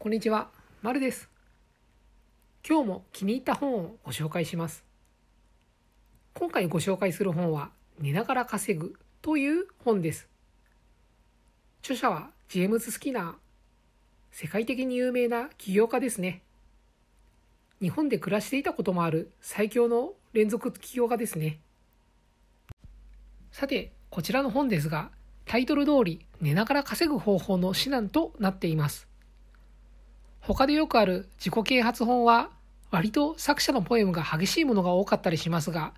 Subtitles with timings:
[0.00, 0.48] こんにちは、
[0.80, 1.28] まるです。
[2.64, 4.84] 今日も気に入った本をご紹介します。
[6.34, 10.28] 今回ご紹介する本は、寝ながら稼ぐという本です。
[11.82, 13.34] 著者はジェームズ・スキナー。
[14.30, 16.42] 世界的に有名な起業家ですね。
[17.80, 21.58] 日本で暮らしていたこともある最強の連続起業家ですね。
[23.50, 25.10] さて、こちらの本ですが、
[25.44, 29.08] タイトル通り寝ながら稼ぐ方法の指南となっています。
[30.54, 32.48] 他でよくある自己啓発本は
[32.90, 35.92] 割と作者のポエムが激しいものが多かったりしますが、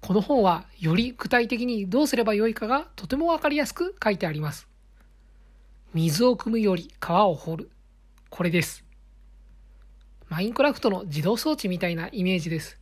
[0.00, 4.66] この本はより具体的にどうすればよいかがとてもわかりやすく書いてあります。
[5.92, 7.70] 水を汲むより川を掘る。
[8.30, 8.82] これです。
[10.30, 12.78] マインクラフトの自動装置みたいなイメージです。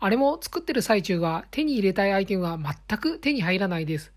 [0.00, 4.10] あれも作ってる最中は手に入れたいアイテムは全く手に入らないです。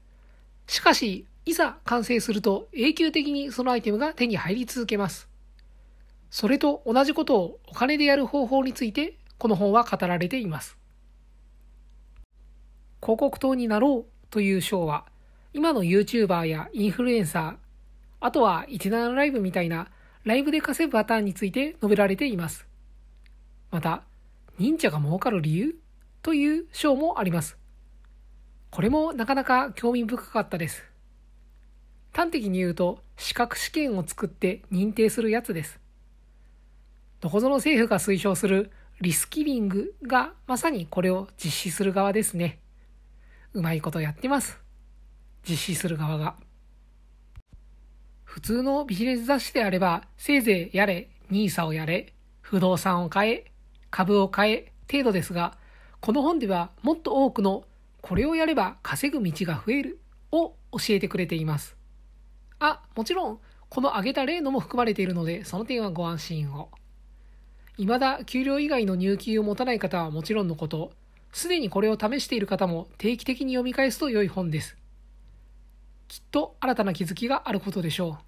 [0.65, 5.34] しかし、いざ完成すると永久的にそのアイテムが手に入り続けます。
[6.35, 10.77] それと同じことをお金でやる方法についてこの本は語られています。
[13.01, 15.05] 広告塔になろうという章は
[15.53, 17.55] 今の YouTuber やインフルエンサー、
[18.19, 19.87] あとは17ライブみたいな
[20.25, 22.67] ライブで稼ぐパターンについて述べられています。
[23.71, 24.03] また、
[24.59, 25.73] 忍者が儲かる理由
[26.21, 27.57] という章もあります。
[28.71, 30.83] これもなかなか興味深かったです。
[32.11, 35.84] 端的に言うと、資格試験を作って認定するやつです。
[37.21, 38.71] どこぞの政府が推奨する
[39.01, 42.59] リスキリングがまさにこれを実施する側ですね。
[43.53, 44.59] うまいことやってます。
[45.47, 46.35] 実施する側が。
[48.23, 53.51] 普通のビジネス雑誌であれば、せいぜいやれ、ニーサをやれ、不動産を買え、
[53.89, 55.57] 株を買え、程度ですが、
[56.01, 57.65] この本ではもっと多くの
[58.01, 59.99] これをやれば稼ぐ道が増える
[60.31, 61.75] を教えてくれています。
[62.59, 66.69] あ、もちろん、この挙げた例のも含まれているので、その点はご安心を。
[67.77, 70.91] 未だ給料以外の入金を持たない方はもちろんのこと、
[71.33, 74.77] すでにこれを試している方も定期的に読み返すと良い本です。
[76.07, 78.19] きっと新たな気づきがあることでしょ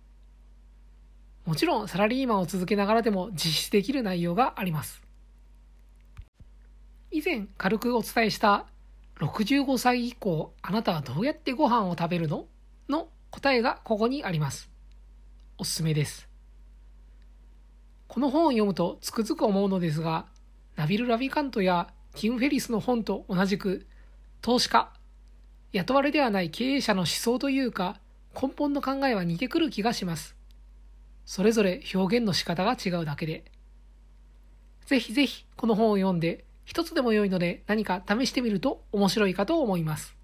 [1.46, 1.50] う。
[1.50, 5.02] もちろんサラリーマンを続けながらでも実施できる内容があります。
[7.09, 8.66] 以前軽くお伝えした
[9.22, 12.47] 65歳以降あなたはどうやってご飯を食べるの？
[12.90, 14.69] の答えがここにあります。
[15.57, 16.27] おすすめです。
[18.07, 20.25] この本を読むとつくづく思うのですが、
[20.75, 23.85] ナビル・ラビカントやティム・フェリスの本と同じく、
[24.41, 24.91] 投資家、
[25.73, 28.00] 雇われではない経営者の思想というか、
[28.40, 30.35] 根本の考えは似てくる気がします。
[31.25, 33.44] それぞれ表現の仕方が違うだけで。
[34.85, 40.16] ぜひぜひこの本を読んで、一つでも良いので何か試してみると面白いかと思います。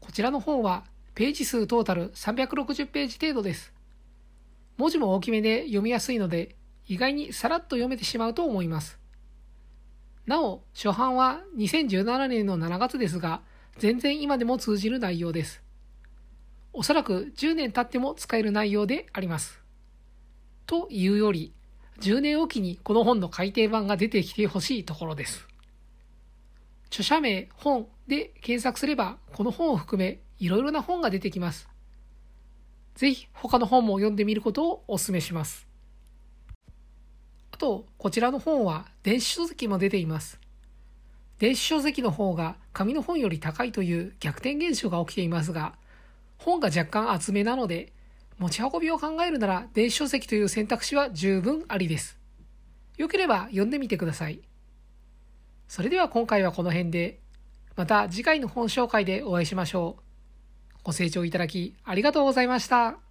[0.00, 3.73] こちらの本はページ数トータル360ページ程度です。
[4.76, 8.98] 文字も大きめで読みやすいので意外にさらっと読めてしまうと思います。
[10.26, 13.42] なお、初版は2017年の7月ですが、
[13.78, 15.62] 全然今でも通じる内容です。
[16.72, 19.62] おそらく10年経っても使える内容であります。
[20.66, 21.54] というより、
[22.00, 25.46] 10年おきにこの本の改訂版が出てきてほしいところです。
[26.88, 31.68] 著者名、本で検索すれば、この本を含めいろいろな本が出てきます。
[32.94, 35.66] ぜひ他の本も読んでみることをお勧めします。
[37.50, 40.40] あと、こちらの本は電子書籍も出ています。
[41.38, 45.74] 電子書籍の方が紙の本より高いという逆転現象が起きていますが、
[46.38, 47.92] 本が若干厚めなので、
[48.38, 52.18] 持ち運びを考えるなら電子書籍という選択肢は十分ありです。
[52.96, 54.40] よければ読んでみてください。
[55.68, 57.20] それでは今回はこの辺で、
[57.76, 60.03] また次回の本紹介でお会いしましょう。
[60.84, 63.03] ご清聴いただきありがとうございました。